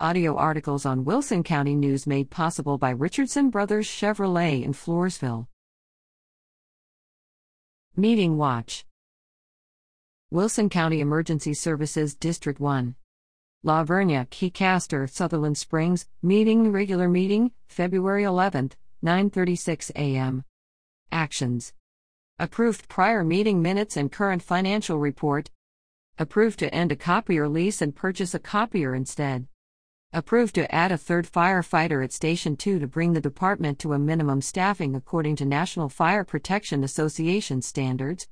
Audio 0.00 0.34
articles 0.34 0.84
on 0.84 1.04
Wilson 1.04 1.44
County 1.44 1.76
News 1.76 2.04
made 2.04 2.28
possible 2.28 2.78
by 2.78 2.90
Richardson 2.90 3.48
Brothers 3.48 3.86
Chevrolet 3.86 4.64
in 4.64 4.72
Floresville. 4.72 5.46
Meeting 7.94 8.36
Watch 8.36 8.84
Wilson 10.32 10.68
County 10.68 10.98
Emergency 10.98 11.54
Services 11.54 12.16
District 12.16 12.58
1. 12.58 12.96
La 13.62 13.84
Vernia, 13.84 14.28
Key 14.30 14.50
Kicaster, 14.50 15.08
Sutherland 15.08 15.56
Springs, 15.56 16.08
meeting 16.20 16.72
regular 16.72 17.08
meeting, 17.08 17.52
February 17.68 18.24
11th, 18.24 18.72
9:36 19.04 19.92
a.m. 19.94 20.42
Actions. 21.12 21.72
Approved 22.40 22.88
prior 22.88 23.22
meeting 23.22 23.62
minutes 23.62 23.96
and 23.96 24.10
current 24.10 24.42
financial 24.42 24.98
report. 24.98 25.52
Approved 26.18 26.58
to 26.58 26.74
end 26.74 26.90
a 26.90 26.96
copier 26.96 27.48
lease 27.48 27.80
and 27.80 27.94
purchase 27.94 28.34
a 28.34 28.40
copier 28.40 28.92
instead. 28.92 29.46
Approved 30.16 30.54
to 30.54 30.72
add 30.72 30.92
a 30.92 30.96
third 30.96 31.26
firefighter 31.26 32.04
at 32.04 32.12
Station 32.12 32.56
2 32.56 32.78
to 32.78 32.86
bring 32.86 33.14
the 33.14 33.20
department 33.20 33.80
to 33.80 33.94
a 33.94 33.98
minimum 33.98 34.40
staffing 34.42 34.94
according 34.94 35.34
to 35.34 35.44
National 35.44 35.88
Fire 35.88 36.22
Protection 36.22 36.84
Association 36.84 37.60
standards. 37.60 38.28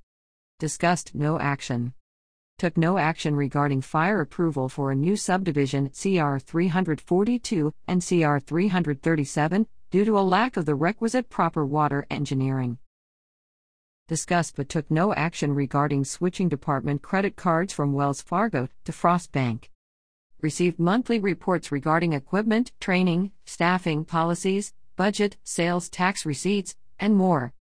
Discussed 0.60 1.12
no 1.12 1.40
action. 1.40 1.94
Took 2.56 2.76
no 2.76 2.98
action 2.98 3.34
regarding 3.34 3.80
fire 3.80 4.20
approval 4.20 4.68
for 4.68 4.92
a 4.92 4.94
new 4.94 5.16
subdivision 5.16 5.88
CR 5.88 6.38
342 6.38 7.74
and 7.88 8.00
CR 8.00 8.38
337 8.38 9.66
due 9.90 10.04
to 10.04 10.16
a 10.16 10.20
lack 10.20 10.56
of 10.56 10.66
the 10.66 10.76
requisite 10.76 11.28
proper 11.28 11.66
water 11.66 12.06
engineering. 12.08 12.78
Discussed 14.06 14.54
but 14.54 14.68
took 14.68 14.88
no 14.88 15.12
action 15.14 15.52
regarding 15.52 16.04
switching 16.04 16.48
department 16.48 17.02
credit 17.02 17.34
cards 17.34 17.72
from 17.72 17.92
Wells 17.92 18.22
Fargo 18.22 18.68
to 18.84 18.92
Frost 18.92 19.32
Bank 19.32 19.71
received 20.42 20.78
monthly 20.78 21.18
reports 21.18 21.72
regarding 21.72 22.12
equipment, 22.12 22.72
training, 22.80 23.30
staffing, 23.46 24.04
policies, 24.04 24.74
budget, 24.96 25.36
sales 25.44 25.88
tax 25.88 26.26
receipts, 26.26 26.76
and 26.98 27.16
more. 27.16 27.52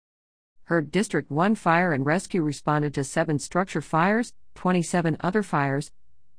Heard 0.63 0.91
District 0.91 1.29
1 1.31 1.55
Fire 1.55 1.93
and 1.93 2.05
Rescue 2.05 2.41
responded 2.41 2.93
to 2.95 3.03
7 3.03 3.39
structure 3.39 3.81
fires, 3.81 4.33
27 4.55 5.17
other 5.21 5.43
fires, 5.43 5.91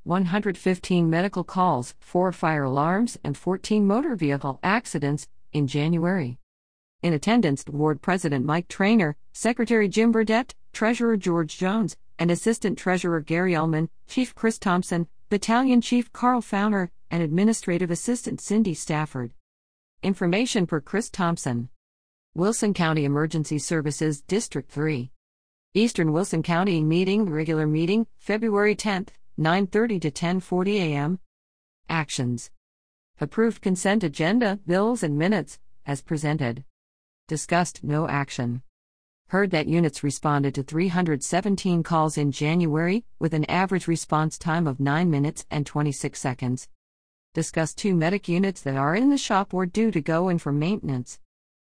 115 0.05 1.09
medical 1.09 1.45
calls, 1.45 1.95
4 2.01 2.33
fire 2.33 2.65
alarms, 2.65 3.19
and 3.23 3.37
14 3.37 3.87
motor 3.87 4.17
vehicle 4.17 4.59
accidents 4.63 5.29
in 5.53 5.67
January. 5.67 6.39
In 7.03 7.13
attendance, 7.13 7.65
Ward 7.69 8.03
President 8.03 8.45
Mike 8.45 8.69
Trainer, 8.69 9.17
Secretary 9.33 9.89
Jim 9.89 10.13
Burdett, 10.13 10.55
Treasurer 10.73 11.17
George 11.17 11.57
Jones, 11.57 11.97
and 12.19 12.31
Assistant 12.31 12.79
Treasurer 12.79 13.21
Gary 13.21 13.55
Ullman, 13.55 13.89
Chief 14.07 14.35
Chris 14.35 14.59
Thompson, 14.59 15.09
Battalion 15.33 15.81
Chief 15.81 16.13
Carl 16.13 16.43
Fauner, 16.43 16.91
and 17.11 17.23
Administrative 17.23 17.91
Assistant 17.91 18.39
Cindy 18.39 18.75
Stafford. 18.75 19.33
Information 20.03 20.67
per 20.67 20.79
Chris 20.79 21.09
Thompson. 21.09 21.71
Wilson 22.35 22.75
County 22.75 23.07
Emergency 23.07 23.59
Services 23.59 24.21
District 24.21 24.71
3. 24.71 25.11
Eastern 25.73 26.13
Wilson 26.13 26.43
County 26.43 26.83
meeting 26.83 27.31
regular 27.31 27.67
meeting 27.67 28.07
February 28.19 28.77
10th 28.77 29.09
9:30 29.41 30.03
to 30.03 30.11
10:40 30.11 30.75
a.m. 30.75 31.19
Actions. 31.89 32.51
Approved 33.19 33.63
consent 33.63 34.05
agenda, 34.05 34.61
bills 34.67 35.03
and 35.03 35.17
minutes 35.17 35.59
as 35.87 36.03
presented. 36.03 36.63
Discussed 37.27 37.83
no 37.83 38.07
action 38.07 38.61
heard 39.33 39.51
that 39.51 39.67
units 39.67 40.05
responded 40.05 40.55
to 40.55 40.63
317 40.63 41.83
calls 41.83 42.19
in 42.19 42.31
January, 42.31 43.03
with 43.19 43.33
an 43.33 43.47
average 43.47 43.89
response 43.89 44.37
time 44.37 44.67
of 44.67 44.79
9 44.79 45.11
minutes 45.11 45.47
and 45.51 45.65
26 45.65 46.21
seconds. 46.21 46.69
Discuss 47.33 47.73
two 47.73 47.95
medic 47.95 48.29
units 48.29 48.61
that 48.61 48.77
are 48.77 48.95
in 48.95 49.09
the 49.09 49.17
shop 49.17 49.55
or 49.55 49.65
due 49.65 49.91
to 49.91 50.03
go 50.03 50.29
in 50.29 50.39
for 50.39 50.53
maintenance. 50.53 51.19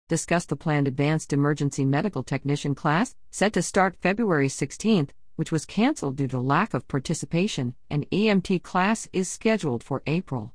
Discuss 0.08 0.46
the 0.46 0.56
planned 0.56 0.88
advanced 0.88 1.34
emergency 1.34 1.84
medical 1.84 2.22
technician 2.22 2.76
class, 2.76 3.16
set 3.32 3.54
to 3.54 3.64
start 3.64 3.98
February 4.04 4.50
16th, 4.50 5.10
which 5.36 5.52
was 5.52 5.66
canceled 5.66 6.16
due 6.16 6.28
to 6.28 6.40
lack 6.40 6.76
of 6.76 6.88
participation, 6.88 7.74
and 7.90 8.08
EMT 8.12 8.62
class 8.62 9.10
is 9.12 9.28
scheduled 9.28 9.84
for 9.84 10.04
April. 10.06 10.54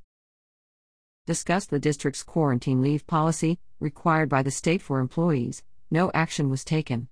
Discuss 1.26 1.66
the 1.66 1.80
district's 1.80 2.22
quarantine 2.22 2.80
leave 2.80 3.04
policy, 3.08 3.58
required 3.80 4.28
by 4.28 4.44
the 4.44 4.52
state 4.52 4.80
for 4.80 5.00
employees 5.00 5.64
no 5.92 6.10
action 6.14 6.48
was 6.50 6.64
taken. 6.64 7.06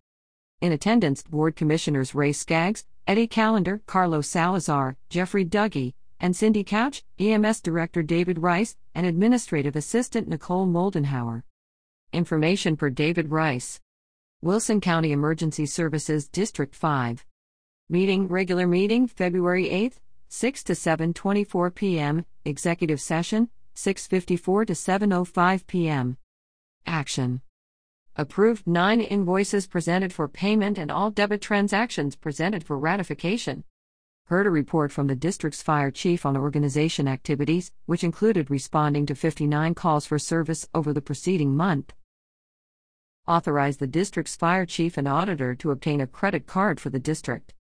In 0.60 0.72
attendance, 0.72 1.22
Board 1.22 1.54
Commissioners 1.54 2.14
Ray 2.14 2.32
Skaggs, 2.32 2.86
Eddie 3.06 3.26
Callender, 3.26 3.82
Carlos 3.86 4.26
Salazar, 4.26 4.96
Jeffrey 5.08 5.44
Dougie, 5.44 5.94
and 6.18 6.34
Cindy 6.34 6.64
Couch, 6.64 7.04
EMS 7.18 7.60
Director 7.60 8.02
David 8.02 8.38
Rice, 8.38 8.76
and 8.94 9.06
Administrative 9.06 9.76
Assistant 9.76 10.28
Nicole 10.28 10.66
Moldenhauer. 10.66 11.42
Information 12.12 12.76
per 12.76 12.90
David 12.90 13.30
Rice. 13.30 13.80
Wilson 14.42 14.80
County 14.80 15.12
Emergency 15.12 15.66
Services 15.66 16.28
District 16.28 16.74
5. 16.74 17.24
Meeting 17.88 18.28
regular 18.28 18.66
meeting 18.66 19.06
February 19.06 19.66
8th, 19.66 19.98
6 20.28 20.64
to 20.64 20.72
7:24 20.72 21.74
p.m. 21.74 22.24
Executive 22.44 23.00
session 23.00 23.50
6:54 23.74 24.66
to 24.66 24.72
7:05 24.72 25.66
p.m. 25.66 26.16
Action 26.86 27.42
Approved 28.20 28.66
9 28.66 29.00
invoices 29.00 29.66
presented 29.66 30.12
for 30.12 30.28
payment 30.28 30.76
and 30.76 30.90
all 30.90 31.10
debit 31.10 31.40
transactions 31.40 32.16
presented 32.16 32.62
for 32.62 32.78
ratification. 32.78 33.64
Heard 34.26 34.46
a 34.46 34.50
report 34.50 34.92
from 34.92 35.06
the 35.06 35.14
district's 35.14 35.62
fire 35.62 35.90
chief 35.90 36.26
on 36.26 36.36
organization 36.36 37.08
activities, 37.08 37.72
which 37.86 38.04
included 38.04 38.50
responding 38.50 39.06
to 39.06 39.14
59 39.14 39.74
calls 39.74 40.04
for 40.04 40.18
service 40.18 40.68
over 40.74 40.92
the 40.92 41.00
preceding 41.00 41.56
month. 41.56 41.94
Authorized 43.26 43.80
the 43.80 43.86
district's 43.86 44.36
fire 44.36 44.66
chief 44.66 44.98
and 44.98 45.08
auditor 45.08 45.54
to 45.54 45.70
obtain 45.70 46.02
a 46.02 46.06
credit 46.06 46.46
card 46.46 46.78
for 46.78 46.90
the 46.90 47.00
district 47.00 47.54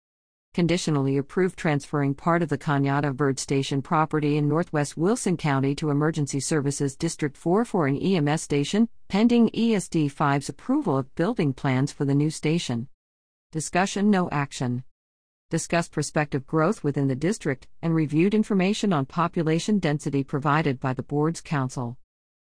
conditionally 0.58 1.18
approved 1.18 1.56
transferring 1.56 2.16
part 2.16 2.42
of 2.42 2.50
the 2.50 2.58
Cañada 2.58 3.16
Bird 3.16 3.38
Station 3.38 3.80
property 3.80 4.38
in 4.38 4.48
northwest 4.48 4.98
Wilson 4.98 5.38
County 5.38 5.76
to 5.76 5.92
Emergency 5.92 6.40
Services 6.40 6.96
District 6.96 7.38
4 7.38 7.64
for 7.64 7.86
an 7.86 7.96
EMS 7.96 8.42
station, 8.42 8.90
pending 9.08 9.52
ESD 9.52 10.12
5's 10.12 10.50
approval 10.50 10.98
of 10.98 11.14
building 11.14 11.54
plans 11.54 11.92
for 11.92 12.06
the 12.06 12.16
new 12.16 12.32
station. 12.32 12.88
Discussion 13.52 14.10
No 14.10 14.32
action. 14.32 14.84
Discussed 15.52 15.92
prospective 15.92 16.48
growth 16.48 16.84
within 16.84 17.08
the 17.08 17.16
district 17.16 17.68
and 17.84 17.94
reviewed 17.94 18.34
information 18.34 18.92
on 18.92 19.06
population 19.06 19.78
density 19.78 20.24
provided 20.24 20.80
by 20.80 20.92
the 20.92 21.04
board's 21.04 21.40
council. 21.40 22.00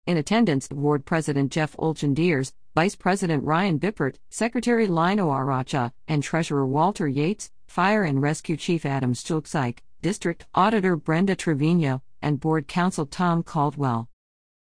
In 0.08 0.18
attendance, 0.18 0.68
Ward 0.72 1.06
President 1.06 1.52
Jeff 1.52 1.78
Olchendiers, 1.78 2.54
Vice 2.74 2.96
President 2.96 3.44
Ryan 3.44 3.80
Bippert, 3.80 4.16
Secretary 4.32 4.88
Lino 4.88 5.30
Aracha, 5.30 5.92
and 6.08 6.24
Treasurer 6.24 6.66
Walter 6.66 7.08
Yates, 7.08 7.52
Fire 7.72 8.04
and 8.04 8.22
Rescue 8.22 8.58
Chief 8.58 8.86
Adam 8.86 9.14
Stulpsike, 9.14 9.78
District 10.02 10.46
Auditor 10.54 10.98
Brenda 10.98 11.38
Trevino, 11.38 12.02
and 12.22 12.38
Board 12.38 12.68
Counsel 12.68 13.06
Tom 13.06 13.44
Caldwell. 13.44 14.10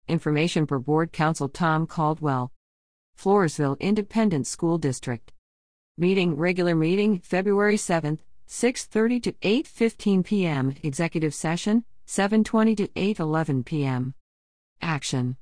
Information 0.08 0.66
per 0.66 0.80
Board 0.80 1.12
Counsel 1.12 1.48
Tom 1.48 1.86
Caldwell. 1.86 2.52
Floresville 3.16 3.80
Independent 3.80 4.48
School 4.48 4.80
District. 4.80 5.32
Meeting 6.00 6.36
regular 6.36 6.74
meeting 6.74 7.20
February 7.20 7.78
7th, 7.78 8.22
6:30 8.48 9.22
to 9.22 9.32
8:15 9.34 10.26
p.m. 10.26 10.74
Executive 10.82 11.36
session 11.36 11.86
7:20 12.08 12.76
to 12.78 12.88
8:11 12.88 13.66
p.m. 13.66 14.16
Action. 14.82 15.38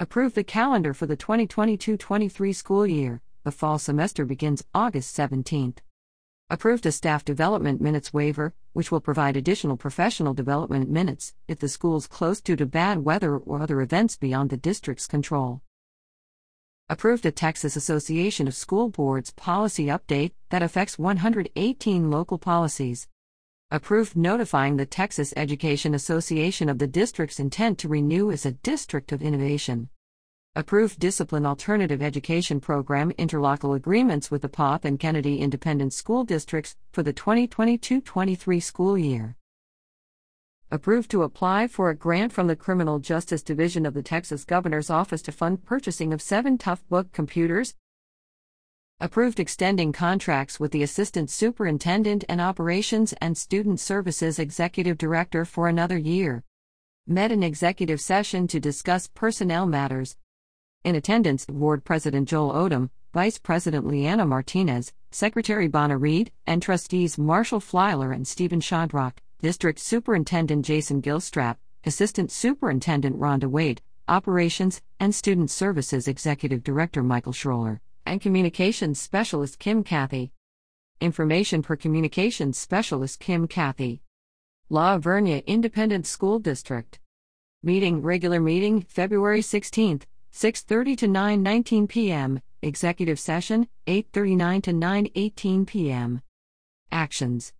Approve 0.00 0.34
the 0.34 0.42
calendar 0.42 0.92
for 0.92 1.06
the 1.06 1.16
2022-23 1.16 2.52
school 2.52 2.88
year. 2.88 3.20
The 3.44 3.52
fall 3.52 3.78
semester 3.78 4.24
begins 4.24 4.64
August 4.74 5.16
17th 5.16 5.78
approved 6.50 6.86
a 6.86 6.92
staff 6.92 7.24
development 7.24 7.80
minutes 7.80 8.12
waiver, 8.12 8.54
which 8.72 8.90
will 8.90 9.00
provide 9.00 9.36
additional 9.36 9.76
professional 9.76 10.32
development 10.32 10.88
minutes 10.88 11.34
if 11.46 11.58
the 11.58 11.68
school's 11.68 12.06
closed 12.06 12.44
due 12.44 12.56
to 12.56 12.64
bad 12.64 13.04
weather 13.04 13.36
or 13.36 13.60
other 13.60 13.82
events 13.82 14.16
beyond 14.16 14.48
the 14.48 14.56
district's 14.56 15.06
control. 15.06 15.60
Approved 16.88 17.26
a 17.26 17.30
Texas 17.30 17.76
Association 17.76 18.48
of 18.48 18.54
School 18.54 18.88
Boards 18.88 19.30
policy 19.30 19.86
update 19.86 20.32
that 20.48 20.62
affects 20.62 20.98
118 20.98 22.10
local 22.10 22.38
policies. 22.38 23.08
Approved 23.70 24.16
notifying 24.16 24.78
the 24.78 24.86
Texas 24.86 25.34
Education 25.36 25.94
Association 25.94 26.70
of 26.70 26.78
the 26.78 26.86
district's 26.86 27.38
intent 27.38 27.76
to 27.78 27.88
renew 27.88 28.30
as 28.30 28.46
a 28.46 28.52
district 28.52 29.12
of 29.12 29.20
innovation 29.20 29.90
approved 30.56 30.98
discipline 30.98 31.46
alternative 31.46 32.02
education 32.02 32.60
program 32.60 33.12
interlocal 33.12 33.76
agreements 33.76 34.30
with 34.30 34.42
the 34.42 34.48
Poth 34.48 34.84
and 34.84 34.98
Kennedy 34.98 35.38
Independent 35.40 35.92
School 35.92 36.24
Districts 36.24 36.76
for 36.90 37.02
the 37.02 37.12
2022 37.12 38.00
23 38.00 38.60
school 38.60 38.98
year. 38.98 39.36
Approved 40.70 41.10
to 41.10 41.22
apply 41.22 41.68
for 41.68 41.90
a 41.90 41.96
grant 41.96 42.32
from 42.32 42.46
the 42.46 42.56
Criminal 42.56 42.98
Justice 42.98 43.42
Division 43.42 43.86
of 43.86 43.94
the 43.94 44.02
Texas 44.02 44.44
Governor's 44.44 44.90
Office 44.90 45.22
to 45.22 45.32
fund 45.32 45.64
purchasing 45.64 46.12
of 46.12 46.20
seven 46.20 46.58
Toughbook 46.58 47.12
computers. 47.12 47.74
Approved 49.00 49.38
extending 49.38 49.92
contracts 49.92 50.58
with 50.58 50.72
the 50.72 50.82
Assistant 50.82 51.30
Superintendent 51.30 52.24
and 52.28 52.40
Operations 52.40 53.12
and 53.20 53.38
Student 53.38 53.80
Services 53.80 54.38
Executive 54.38 54.98
Director 54.98 55.44
for 55.44 55.68
another 55.68 55.96
year 55.96 56.42
met 57.10 57.32
an 57.32 57.42
executive 57.42 58.02
session 58.02 58.46
to 58.46 58.60
discuss 58.60 59.06
personnel 59.06 59.64
matters. 59.64 60.18
In 60.88 60.94
attendance, 60.94 61.44
Board 61.44 61.84
President 61.84 62.26
Joel 62.26 62.54
Odom, 62.54 62.88
Vice 63.12 63.36
President 63.36 63.86
Leanna 63.86 64.24
Martinez, 64.24 64.94
Secretary 65.10 65.68
Bonna 65.68 66.00
Reed, 66.00 66.32
and 66.46 66.62
Trustees 66.62 67.18
Marshall 67.18 67.60
Flyler 67.60 68.14
and 68.14 68.26
Stephen 68.26 68.60
Shodrock, 68.60 69.18
District 69.42 69.78
Superintendent 69.78 70.64
Jason 70.64 71.02
Gilstrap, 71.02 71.56
Assistant 71.84 72.32
Superintendent 72.32 73.18
Rhonda 73.18 73.50
Wade, 73.50 73.82
Operations 74.08 74.80
and 74.98 75.14
Student 75.14 75.50
Services 75.50 76.08
Executive 76.08 76.64
Director 76.64 77.02
Michael 77.02 77.34
Schroller, 77.34 77.80
and 78.06 78.22
Communications 78.22 78.98
Specialist 78.98 79.58
Kim 79.58 79.84
Cathy. 79.84 80.32
Information 81.02 81.60
per 81.60 81.76
Communications 81.76 82.56
Specialist 82.56 83.20
Kim 83.20 83.46
Cathy. 83.46 84.00
La 84.70 84.96
Vernia 84.96 85.44
Independent 85.44 86.06
School 86.06 86.38
District. 86.38 86.98
Meeting 87.62 88.00
regular 88.00 88.40
meeting 88.40 88.80
February 88.80 89.42
16th, 89.42 90.04
6:30 90.38 90.96
to 90.98 91.08
9:19 91.08 91.88
p.m. 91.88 92.40
Executive 92.62 93.18
session 93.18 93.66
8:39 93.88 94.62
to 94.62 94.72
9:18 94.72 95.66
p.m. 95.66 96.22
Actions. 96.92 97.52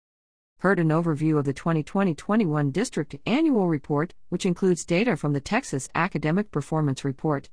Heard 0.61 0.79
an 0.79 0.91
overview 0.91 1.41
of 1.41 1.45
the 1.45 1.53
2020-21 1.53 2.73
district 2.73 3.17
annual 3.27 3.67
report, 3.67 4.15
which 4.29 4.47
includes 4.47 4.85
data 4.85 5.17
from 5.17 5.33
the 5.33 5.41
Texas 5.41 5.89
Academic 5.97 6.53
Performance 6.53 7.05
Report. 7.05 7.51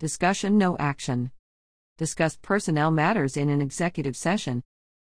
Discussion 0.01 0.57
No 0.57 0.79
action. 0.79 1.33
Discussed 1.99 2.41
personnel 2.41 2.91
matters 2.91 3.37
in 3.37 3.51
an 3.51 3.61
executive 3.61 4.17
session. 4.17 4.63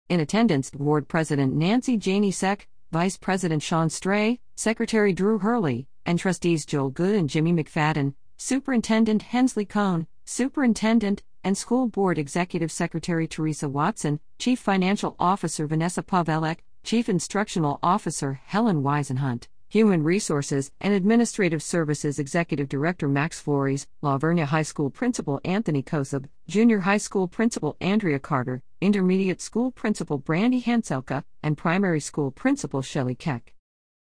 In 0.09 0.19
attendance, 0.19 0.69
Board 0.69 1.07
President 1.07 1.55
Nancy 1.55 1.95
Janey 1.95 2.31
Seck, 2.31 2.67
Vice 2.91 3.15
President 3.15 3.63
Sean 3.63 3.89
Stray, 3.89 4.41
Secretary 4.55 5.13
Drew 5.13 5.39
Hurley, 5.39 5.87
and 6.05 6.19
Trustees 6.19 6.65
Joel 6.65 6.89
Good 6.89 7.15
and 7.15 7.29
Jimmy 7.29 7.53
McFadden, 7.53 8.15
Superintendent 8.35 9.21
Hensley 9.21 9.65
Cohn, 9.65 10.07
Superintendent, 10.25 11.23
and 11.45 11.55
School 11.55 11.87
Board 11.87 12.17
Executive 12.17 12.71
Secretary 12.71 13.27
Teresa 13.27 13.69
Watson, 13.69 14.19
Chief 14.39 14.59
Financial 14.59 15.15
Officer 15.19 15.67
Vanessa 15.67 16.01
Pavelek, 16.01 16.57
Chief 16.83 17.07
Instructional 17.07 17.77
Officer 17.83 18.41
Helen 18.45 18.81
Weisenhunt, 18.81 19.47
Human 19.69 20.03
Resources 20.03 20.71
and 20.81 20.91
Administrative 20.91 21.61
Services 21.61 22.17
Executive 22.17 22.67
Director 22.67 23.07
Max 23.07 23.39
Flores, 23.39 23.85
La 24.01 24.17
Vernia 24.17 24.45
High 24.45 24.63
School 24.63 24.89
Principal 24.89 25.39
Anthony 25.45 25.83
Kosub, 25.83 26.25
Junior 26.47 26.79
High 26.79 26.97
School 26.97 27.27
Principal 27.27 27.77
Andrea 27.79 28.17
Carter, 28.17 28.63
Intermediate 28.81 29.39
School 29.39 29.71
Principal 29.71 30.17
Brandy 30.17 30.63
Hanselka, 30.63 31.23
and 31.43 31.55
Primary 31.55 31.99
School 31.99 32.31
Principal 32.31 32.81
Shelley 32.81 33.15
Keck. 33.15 33.53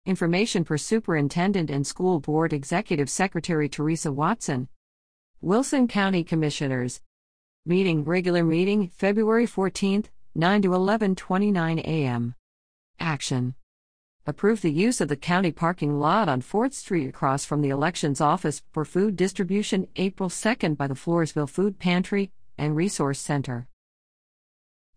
Information 0.06 0.64
per 0.64 0.76
Superintendent 0.76 1.68
and 1.68 1.84
School 1.84 2.20
Board 2.20 2.52
Executive 2.52 3.10
Secretary 3.10 3.68
Teresa 3.68 4.12
Watson. 4.12 4.68
Wilson 5.40 5.88
County 5.88 6.24
Commissioners, 6.24 7.00
Meeting 7.66 8.04
regular 8.04 8.44
meeting 8.44 8.88
February 8.88 9.46
14th, 9.46 10.08
9 10.34 10.60
to 10.60 10.68
11:29 10.68 11.78
a.m. 11.78 12.34
Action. 13.00 13.54
Approve 14.26 14.60
the 14.60 14.70
use 14.70 15.00
of 15.00 15.08
the 15.08 15.16
county 15.16 15.50
parking 15.50 15.98
lot 15.98 16.28
on 16.28 16.42
4th 16.42 16.74
Street 16.74 17.08
across 17.08 17.46
from 17.46 17.62
the 17.62 17.70
elections 17.70 18.20
office 18.20 18.60
for 18.70 18.84
food 18.84 19.16
distribution 19.16 19.88
April 19.96 20.28
2nd 20.28 20.76
by 20.76 20.86
the 20.86 20.94
Floresville 20.94 21.48
Food 21.48 21.78
Pantry 21.78 22.30
and 22.58 22.76
Resource 22.76 23.18
Center. 23.18 23.66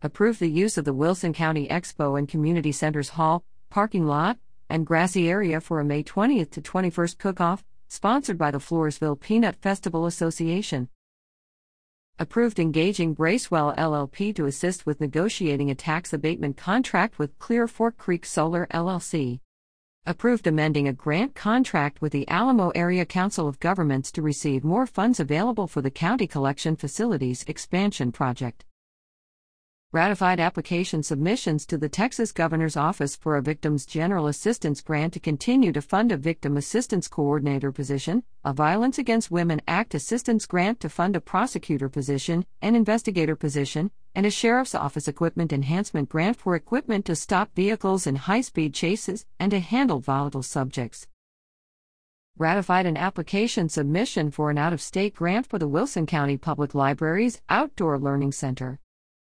Approve 0.01 0.37
the 0.37 0.51
use 0.51 0.77
of 0.77 0.83
the 0.83 0.93
Wilson 0.93 1.31
County 1.31 1.69
Expo 1.69 2.19
and 2.19 2.27
Community 2.27 2.73
Centers 2.73 3.11
Hall, 3.15 3.45
parking 3.69 4.05
lot, 4.05 4.39
and 4.69 4.85
grassy 4.85 5.29
area 5.29 5.61
for 5.61 5.79
a 5.79 5.85
May 5.85 6.03
20th 6.03 6.51
to 6.51 6.61
21st 6.61 7.17
cook-off, 7.17 7.63
sponsored 7.87 8.37
by 8.37 8.51
the 8.51 8.59
Floresville 8.59 9.17
Peanut 9.17 9.55
Festival 9.55 10.05
Association 10.05 10.89
approved 12.19 12.59
engaging 12.59 13.13
Bracewell 13.13 13.75
LLP 13.77 14.35
to 14.35 14.45
assist 14.45 14.85
with 14.85 14.99
negotiating 14.99 15.69
a 15.69 15.75
tax 15.75 16.13
abatement 16.13 16.57
contract 16.57 17.19
with 17.19 17.37
Clear 17.37 17.67
Fork 17.67 17.97
Creek 17.97 18.25
Solar 18.25 18.65
LLC. 18.73 19.39
Approved 20.05 20.47
amending 20.47 20.87
a 20.87 20.93
grant 20.93 21.35
contract 21.35 22.01
with 22.01 22.13
the 22.13 22.27
Alamo 22.27 22.69
Area 22.69 23.05
Council 23.05 23.47
of 23.47 23.59
Governments 23.59 24.11
to 24.13 24.21
receive 24.23 24.63
more 24.63 24.87
funds 24.87 25.19
available 25.19 25.67
for 25.67 25.81
the 25.81 25.91
County 25.91 26.25
Collection 26.25 26.75
Facilities 26.75 27.43
Expansion 27.47 28.11
Project 28.11 28.65
ratified 29.93 30.37
application 30.37 31.01
submissions 31.01 31.65
to 31.65 31.77
the 31.77 31.87
Texas 31.87 32.33
Governor's 32.33 32.75
Office 32.75 33.15
for 33.15 33.37
a 33.37 33.41
Victims 33.41 33.85
General 33.85 34.27
Assistance 34.27 34.81
Grant 34.81 35.13
to 35.13 35.19
continue 35.21 35.71
to 35.71 35.81
fund 35.81 36.11
a 36.11 36.17
Victim 36.17 36.57
Assistance 36.57 37.07
Coordinator 37.07 37.71
position, 37.71 38.23
a 38.43 38.51
Violence 38.51 38.97
Against 38.97 39.31
Women 39.31 39.61
Act 39.65 39.95
Assistance 39.95 40.45
Grant 40.45 40.81
to 40.81 40.89
fund 40.89 41.15
a 41.15 41.21
prosecutor 41.21 41.87
position, 41.87 42.45
an 42.61 42.75
investigator 42.75 43.37
position, 43.37 43.89
and 44.13 44.25
a 44.25 44.29
Sheriff's 44.29 44.75
Office 44.75 45.07
Equipment 45.07 45.53
Enhancement 45.53 46.09
Grant 46.09 46.35
for 46.35 46.53
equipment 46.53 47.05
to 47.05 47.15
stop 47.15 47.55
vehicles 47.55 48.05
in 48.05 48.17
high 48.17 48.41
speed 48.41 48.73
chases 48.73 49.25
and 49.39 49.51
to 49.51 49.59
handle 49.59 50.01
volatile 50.01 50.43
subjects. 50.43 51.07
Ratified 52.37 52.85
an 52.85 52.97
application 52.97 53.69
submission 53.69 54.31
for 54.31 54.51
an 54.51 54.57
out 54.57 54.73
of 54.73 54.81
state 54.81 55.15
grant 55.15 55.47
for 55.47 55.57
the 55.57 55.67
Wilson 55.67 56.06
County 56.06 56.35
Public 56.35 56.75
Library's 56.75 57.41
Outdoor 57.49 57.97
Learning 57.97 58.33
Center 58.33 58.81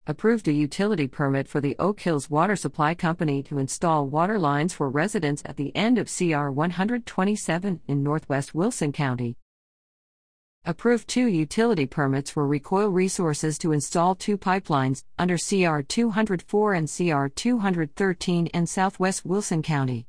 approved 0.10 0.48
a 0.48 0.52
utility 0.52 1.08
permit 1.08 1.48
for 1.48 1.62
the 1.62 1.76
Oak 1.78 2.00
Hills 2.00 2.32
Water 2.32 2.56
Supply 2.56 2.96
Company 2.96 3.44
to 3.44 3.60
install 3.60 4.08
water 4.08 4.40
lines 4.40 4.74
for 4.74 4.90
residents 4.90 5.44
at 5.46 5.56
the 5.56 5.72
end 5.76 6.00
of 6.00 6.10
CR 6.12 6.50
127 6.50 7.82
in 7.88 8.02
northwest 8.02 8.56
Wilson 8.56 8.92
County. 8.92 9.38
Approved 10.66 11.08
two 11.08 11.28
utility 11.28 11.86
permits 11.86 12.32
for 12.32 12.48
Recoil 12.48 12.90
Resources 12.90 13.60
to 13.60 13.72
install 13.72 14.16
two 14.16 14.36
pipelines 14.36 15.04
under 15.20 15.38
CR 15.38 15.82
204 15.82 16.74
and 16.74 16.90
CR 16.90 17.28
213 17.28 18.48
in 18.48 18.66
southwest 18.66 19.24
Wilson 19.24 19.62
County 19.62 20.09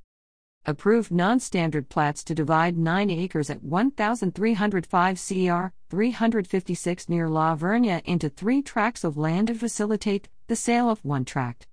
approved 0.67 1.11
non-standard 1.11 1.89
plats 1.89 2.23
to 2.23 2.35
divide 2.35 2.77
9 2.77 3.11
acres 3.11 3.49
at 3.49 3.63
1305 3.63 5.17
CR 5.17 5.73
356 5.89 7.09
near 7.09 7.29
La 7.29 7.57
Vernia 7.57 8.03
into 8.05 8.29
3 8.29 8.61
tracts 8.63 9.03
of 9.03 9.17
land 9.17 9.49
to 9.49 9.55
facilitate 9.55 10.29
the 10.49 10.57
sale 10.57 10.91
of 10.91 11.05
one 11.05 11.25
tract. 11.25 11.67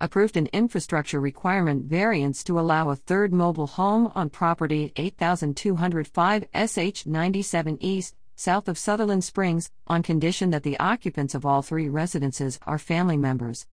Approved 0.00 0.36
an 0.36 0.48
infrastructure 0.52 1.20
requirement 1.20 1.84
variance 1.84 2.44
to 2.44 2.60
allow 2.60 2.90
a 2.90 2.96
third 2.96 3.32
mobile 3.32 3.68
home 3.68 4.12
on 4.14 4.28
property 4.28 4.92
8205 4.96 6.44
SH 6.54 7.06
97 7.06 7.78
East, 7.80 8.14
south 8.36 8.68
of 8.68 8.76
Sutherland 8.76 9.24
Springs, 9.24 9.70
on 9.86 10.02
condition 10.02 10.50
that 10.50 10.64
the 10.64 10.78
occupants 10.78 11.34
of 11.34 11.46
all 11.46 11.62
three 11.62 11.88
residences 11.88 12.58
are 12.66 12.78
family 12.78 13.16
members 13.16 13.66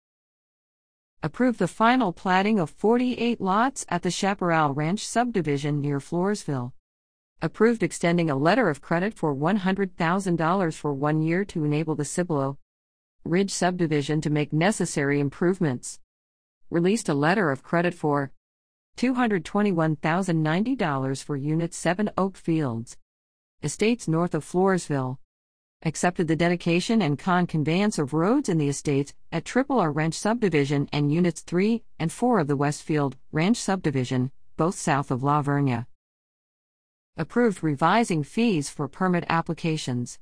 approve 1.21 1.57
the 1.57 1.67
final 1.67 2.13
platting 2.13 2.59
of 2.59 2.69
48 2.69 3.41
lots 3.41 3.85
at 3.89 4.03
the 4.03 4.11
Chaparral 4.11 4.73
Ranch 4.73 5.05
subdivision 5.05 5.81
near 5.81 5.99
Floresville. 5.99 6.71
Approved 7.41 7.83
extending 7.83 8.29
a 8.29 8.37
letter 8.37 8.69
of 8.69 8.79
credit 8.81 9.13
for 9.13 9.35
$100,000 9.35 10.73
for 10.75 10.93
one 10.93 11.21
year 11.21 11.43
to 11.45 11.65
enable 11.65 11.95
the 11.95 12.05
Cibolo 12.05 12.57
Ridge 13.25 13.51
subdivision 13.51 14.21
to 14.21 14.29
make 14.29 14.53
necessary 14.53 15.19
improvements. 15.19 15.99
Released 16.69 17.09
a 17.09 17.13
letter 17.13 17.51
of 17.51 17.63
credit 17.63 17.93
for 17.93 18.31
$221,090 18.97 21.23
for 21.23 21.35
Unit 21.35 21.73
7 21.73 22.09
Oak 22.17 22.37
Fields. 22.37 22.95
Estates 23.61 24.07
north 24.07 24.33
of 24.33 24.45
Floresville 24.45 25.17
accepted 25.83 26.27
the 26.27 26.35
dedication 26.35 27.01
and 27.01 27.17
con 27.17 27.47
conveyance 27.47 27.97
of 27.97 28.13
roads 28.13 28.49
in 28.49 28.57
the 28.57 28.67
estates 28.67 29.13
at 29.31 29.45
Triple 29.45 29.79
R 29.79 29.91
Ranch 29.91 30.13
Subdivision 30.13 30.89
and 30.91 31.11
Units 31.11 31.41
3 31.41 31.83
and 31.97 32.11
4 32.11 32.39
of 32.39 32.47
the 32.47 32.57
Westfield 32.57 33.15
Ranch 33.31 33.57
Subdivision, 33.57 34.31
both 34.57 34.75
south 34.75 35.09
of 35.09 35.23
La 35.23 35.41
Vernia. 35.41 35.85
Approved 37.15 37.63
revising 37.63 38.23
fees 38.23 38.69
for 38.69 38.87
permit 38.87 39.25
applications. 39.29 40.19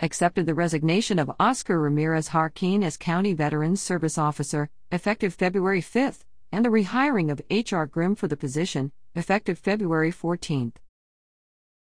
Accepted 0.00 0.46
the 0.46 0.54
resignation 0.54 1.18
of 1.18 1.30
Oscar 1.40 1.80
Ramirez 1.80 2.28
Harkin 2.28 2.82
as 2.82 2.96
County 2.96 3.32
Veterans 3.32 3.80
Service 3.80 4.18
Officer, 4.18 4.70
effective 4.92 5.34
February 5.34 5.80
5th, 5.80 6.24
and 6.52 6.64
the 6.64 6.70
rehiring 6.70 7.30
of 7.30 7.42
H.R. 7.50 7.86
Grimm 7.86 8.14
for 8.14 8.28
the 8.28 8.36
position, 8.36 8.92
effective 9.14 9.58
February 9.58 10.12
14th. 10.12 10.74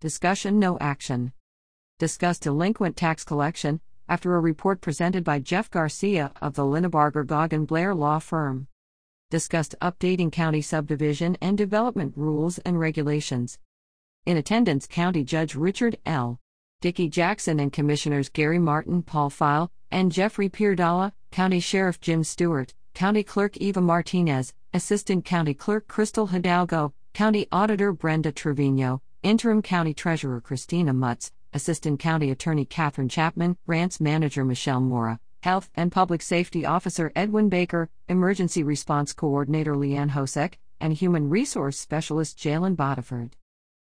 Discussion 0.01 0.57
No 0.57 0.79
action. 0.79 1.34
Discussed 2.00 2.41
delinquent 2.43 2.98
tax 2.98 3.24
collection 3.24 3.79
after 4.10 4.36
a 4.36 4.39
report 4.39 4.81
presented 4.81 5.24
by 5.24 5.38
Jeff 5.38 5.69
Garcia 5.69 6.31
of 6.41 6.55
the 6.55 6.63
Linebarger 6.63 7.27
Goggan 7.27 7.65
Blair 7.65 7.93
Law 7.93 8.17
Firm. 8.17 8.67
Discussed 9.29 9.75
updating 9.84 10.31
county 10.31 10.63
subdivision 10.63 11.38
and 11.41 11.55
development 11.55 12.13
rules 12.15 12.57
and 12.60 12.79
regulations. 12.79 13.60
In 14.25 14.36
attendance, 14.36 14.88
County 14.88 15.24
Judge 15.24 15.53
Richard 15.53 16.00
L. 16.07 16.39
Dickey 16.79 17.10
Jackson 17.10 17.60
and 17.60 17.74
Commissioners 17.74 18.29
Gary 18.29 18.60
Martin, 18.60 19.01
Paul 19.01 19.31
Pfeil, 19.31 19.69
and 19.89 20.12
Jeffrey 20.12 20.48
Pierdala, 20.48 21.12
County 21.31 21.60
Sheriff 21.60 22.00
Jim 22.00 22.24
Stewart, 22.24 22.75
County 22.93 23.24
Clerk 23.24 23.57
Eva 23.57 23.81
Martinez, 23.81 24.53
Assistant 24.75 25.25
County 25.25 25.55
Clerk 25.55 25.88
Crystal 25.88 26.27
Hidalgo, 26.27 26.93
County 27.15 27.48
Auditor 27.51 27.91
Brenda 27.93 28.31
Trevino, 28.31 29.01
Interim 29.24 29.63
County 29.63 29.96
Treasurer 29.96 30.39
Christina 30.39 30.93
Mutz, 30.93 31.31
Assistant 31.51 32.00
County 32.00 32.29
Attorney 32.29 32.65
Catherine 32.65 33.10
Chapman, 33.10 33.57
Grants 33.65 34.00
Manager 34.00 34.46
Michelle 34.46 34.81
Mora, 34.81 35.19
Health 35.41 35.72
and 35.74 35.91
Public 35.91 36.22
Safety 36.22 36.63
Officer 36.63 37.12
Edwin 37.15 37.50
Baker, 37.50 37.89
Emergency 38.07 38.62
Response 38.62 39.13
Coordinator 39.13 39.74
Leanne 39.74 40.12
Hosek, 40.12 40.57
and 40.79 40.93
Human 40.93 41.27
Resource 41.27 41.79
Specialist 41.79 42.38
Jalen 42.38 42.75
Bodiford. 42.75 43.31